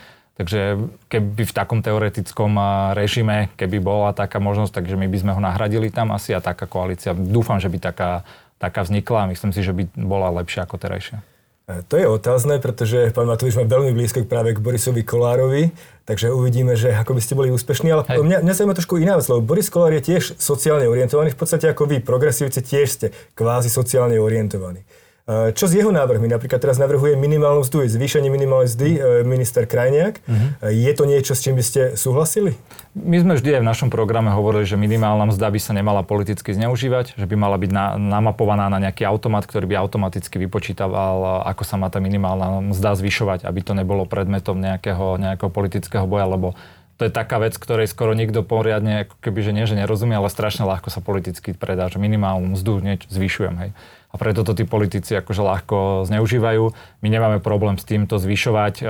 [0.43, 2.59] Takže keby v takom teoretickom
[2.99, 6.67] režime, keby bola taká možnosť, takže my by sme ho nahradili tam asi a taká
[6.67, 7.15] koalícia.
[7.15, 8.27] Dúfam, že by taká,
[8.59, 11.23] taká vznikla a myslím si, že by bola lepšia ako terajšia.
[11.71, 15.71] E, to je otázne, pretože pán Matovič má veľmi blízko práve k Borisovi Kolárovi,
[16.11, 17.95] takže uvidíme, že ako by ste boli úspešní.
[17.95, 18.19] Ale Hej.
[18.27, 21.71] mňa, mňa sa trošku iná vec, lebo Boris Kolár je tiež sociálne orientovaný, v podstate
[21.71, 23.07] ako vy, progresívci tiež ste
[23.39, 24.83] kvázi sociálne orientovaní.
[25.23, 26.27] Eh, čo s jeho návrhmi?
[26.27, 30.19] Napríklad teraz navrhuje minimálnu mzdu, zvýšenie minimálnej mzdy eh, minister Krajniak.
[30.27, 30.67] Uh-huh.
[30.67, 32.59] Je to niečo, s čím by ste súhlasili?
[32.99, 36.51] My sme vždy aj v našom programe hovorili, že minimálna mzda by sa nemala politicky
[36.51, 41.63] zneužívať, že by mala byť na, namapovaná na nejaký automat, ktorý by automaticky vypočítaval, ako
[41.63, 46.59] sa má tá minimálna mzda zvyšovať, aby to nebolo predmetom nejakého, nejakého politického boja, lebo
[47.01, 50.33] to je taká vec, ktorej skoro nikto poriadne, ako keby, že nie, že nerozumie, ale
[50.33, 53.71] strašne ľahko sa politicky predá, že minimálnu mzdu zvyšujem, hej
[54.13, 56.65] a preto to tí politici akože ľahko zneužívajú.
[57.01, 58.85] My nemáme problém s týmto zvyšovať,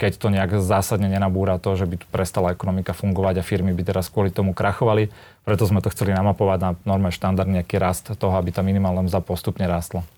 [0.00, 3.84] keď to nejak zásadne nenabúra to, že by tu prestala ekonomika fungovať a firmy by
[3.84, 5.12] teraz kvôli tomu krachovali.
[5.44, 9.20] Preto sme to chceli namapovať na norme štandard nejaký rast toho, aby tá minimálna mzda
[9.20, 10.08] postupne rástla.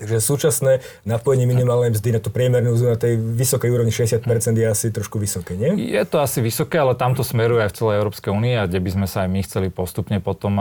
[0.00, 4.24] Takže súčasné napojenie minimálnej mzdy na to priemernú mzdu na tej vysokej úrovni 60%
[4.56, 5.92] je asi trošku vysoké, nie?
[5.92, 8.90] Je to asi vysoké, ale tamto smeruje aj v celej Európskej únii a kde by
[8.96, 10.56] sme sa aj my chceli postupne potom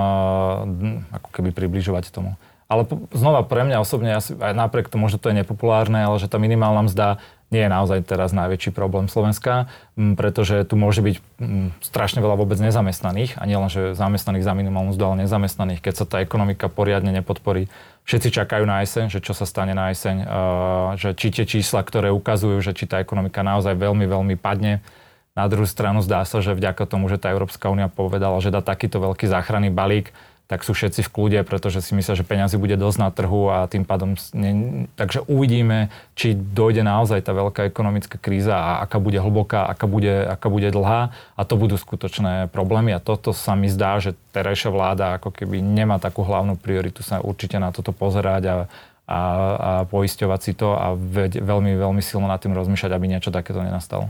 [1.15, 2.36] ako keby približovať tomu.
[2.67, 2.84] Ale
[3.15, 6.86] znova pre mňa osobne, aj napriek tomu, že to je nepopulárne, ale že tá minimálna
[6.86, 11.16] mzda nie je naozaj teraz najväčší problém Slovenska, pretože tu môže byť
[11.82, 16.06] strašne veľa vôbec nezamestnaných a nielen, že zamestnaných za minimálnu mzdu, ale nezamestnaných, keď sa
[16.06, 17.66] tá ekonomika poriadne nepodporí.
[18.06, 20.16] Všetci čakajú na jeseň, že čo sa stane na jeseň,
[21.02, 24.86] že či tie čísla, ktoré ukazujú, že či tá ekonomika naozaj veľmi, veľmi padne.
[25.34, 28.62] Na druhú stranu zdá sa, že vďaka tomu, že tá Európska únia povedala, že dá
[28.62, 30.14] takýto veľký záchranný balík,
[30.50, 33.70] tak sú všetci v kľude, pretože si myslia, že peniazy bude dosť na trhu a
[33.70, 34.18] tým pádom...
[34.34, 39.86] Ne, takže uvidíme, či dojde naozaj tá veľká ekonomická kríza a aká bude hlboká, aká
[39.86, 44.18] bude, aká bude dlhá a to budú skutočné problémy a toto sa mi zdá, že
[44.34, 48.58] terajšia vláda ako keby nemá takú hlavnú prioritu sa určite na toto pozerať a, a,
[49.06, 50.98] a poisťovať si to a
[51.38, 54.10] veľmi, veľmi silno nad tým rozmýšľať, aby niečo takéto nenastalo.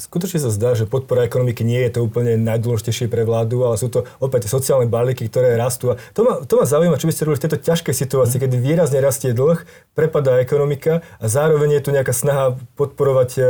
[0.00, 3.92] Skutočne sa zdá, že podpora ekonomiky nie je to úplne najdôležitejšie pre vládu, ale sú
[3.92, 5.92] to opäť sociálne balíky, ktoré rastú.
[5.92, 8.56] A to ma, to ma zaujíma, čo by ste robili v tejto ťažkej situácii, kedy
[8.56, 9.60] výrazne rastie dlh,
[9.92, 13.42] prepadá ekonomika a zároveň je tu nejaká snaha podporovať e,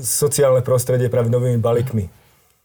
[0.00, 2.21] sociálne prostredie práve novými balíkmi.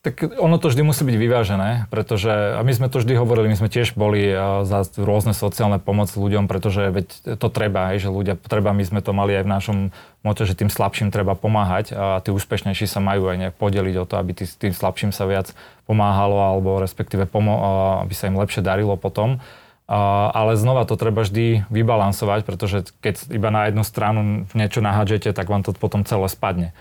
[0.08, 3.60] Tak ono to vždy musí byť vyvážené, pretože, a my sme to vždy hovorili, my
[3.60, 4.32] sme tiež boli
[4.64, 9.04] za rôzne sociálne pomoc ľuďom, pretože veď to treba, aj, že ľudia treba, my sme
[9.04, 9.78] to mali aj v našom
[10.24, 14.08] moto, že tým slabším treba pomáhať a tí úspešnejší sa majú aj nejak podeliť o
[14.08, 15.52] to, aby tý, tým slabším sa viac
[15.84, 19.44] pomáhalo alebo respektíve pomo- aby sa im lepšie darilo potom.
[19.88, 25.48] ale znova to treba vždy vybalansovať, pretože keď iba na jednu stranu niečo nahádžete, tak
[25.48, 26.76] vám to potom celé spadne.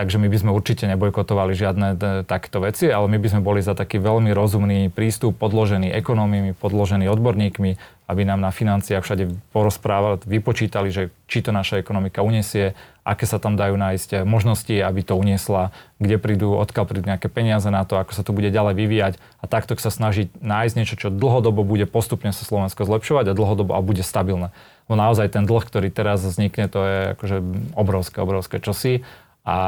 [0.00, 3.76] Takže my by sme určite nebojkotovali žiadne takéto veci, ale my by sme boli za
[3.76, 7.76] taký veľmi rozumný prístup, podložený ekonómiami, podložený odborníkmi,
[8.08, 12.72] aby nám na financiách všade porozprávali, vypočítali, že či to naša ekonomika unesie,
[13.04, 15.68] aké sa tam dajú nájsť možnosti, aby to uniesla,
[16.00, 19.44] kde prídu, odkiaľ prídu nejaké peniaze na to, ako sa to bude ďalej vyvíjať a
[19.52, 23.84] takto sa snažiť nájsť niečo, čo dlhodobo bude postupne sa Slovensko zlepšovať a dlhodobo a
[23.84, 24.48] bude stabilné.
[24.88, 27.36] No naozaj ten dlh, ktorý teraz vznikne, to je akože
[27.76, 29.04] obrovské, obrovské čosi
[29.44, 29.58] a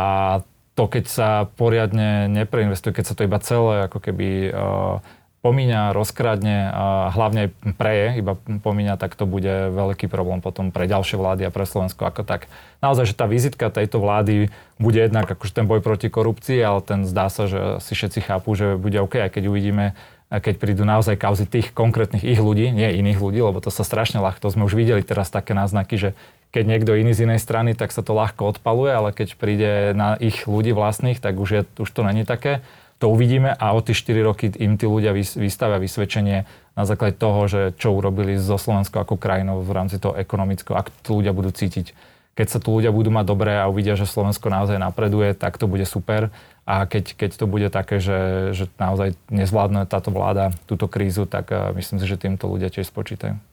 [0.73, 5.05] to, keď sa poriadne nepreinvestuje, keď sa to iba celé ako keby uh,
[5.43, 11.19] pomíňa, rozkradne a hlavne preje, iba pomíňa, tak to bude veľký problém potom pre ďalšie
[11.19, 12.47] vlády a pre Slovensko ako tak.
[12.79, 17.03] Naozaj, že tá vizitka tejto vlády bude jednak akože ten boj proti korupcii, ale ten
[17.03, 19.99] zdá sa, že si všetci chápu, že bude OK, aj keď uvidíme,
[20.31, 24.23] keď prídu naozaj kauzy tých konkrétnych ich ľudí, nie iných ľudí, lebo to sa strašne
[24.23, 26.11] ľahko, sme už videli teraz také náznaky, že
[26.53, 30.21] keď niekto iný z inej strany, tak sa to ľahko odpaluje, ale keď príde na
[30.21, 32.61] ich ľudí vlastných, tak už, je, už to není také.
[33.01, 36.47] To uvidíme a o tie 4 roky im tí ľudia vystavia vysvedčenie
[36.79, 40.93] na základe toho, že čo urobili zo Slovenskou ako krajinou v rámci toho ekonomického, ak
[41.03, 41.97] to ľudia budú cítiť.
[42.33, 45.67] Keď sa tu ľudia budú mať dobré a uvidia, že Slovensko naozaj napreduje, tak to
[45.69, 46.33] bude super.
[46.65, 51.51] A keď, keď to bude také, že, že naozaj nezvládne táto vláda túto krízu, tak
[51.53, 53.52] uh, myslím si, že týmto ľudia tiež spočítajú.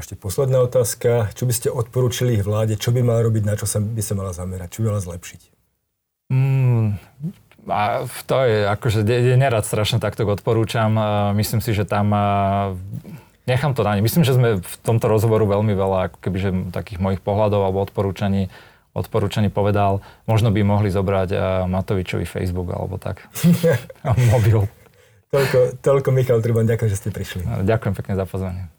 [0.00, 1.28] A ešte posledná otázka.
[1.36, 2.80] Čo by ste odporúčili vláde?
[2.80, 3.44] Čo by mala robiť?
[3.44, 4.72] Na čo sa by sa mala zamerať?
[4.72, 5.40] Čo by mala zlepšiť?
[6.32, 6.96] Mm,
[7.68, 9.04] a to je, akože
[9.36, 10.96] nerad strašne takto odporúčam.
[11.36, 12.16] Myslím si, že tam
[13.44, 14.00] nechám to na ne.
[14.00, 18.48] Myslím, že sme v tomto rozhovoru veľmi veľa ako kebyže takých mojich pohľadov alebo odporúčaní
[18.96, 21.36] odporúčaní povedal, možno by mohli zobrať
[21.68, 23.28] Matovičovi Facebook alebo tak.
[24.32, 24.64] Mobil.
[25.28, 27.44] Toľko, toľko Michal Truban, ďakujem, že ste prišli.
[27.68, 28.69] Ďakujem pekne za pozvanie.